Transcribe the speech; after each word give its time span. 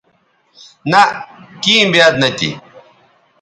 نہء 0.91 1.09
کیں 1.61 1.83
بیاد 1.91 2.13
نہ 2.21 2.29
تھی 2.37 2.49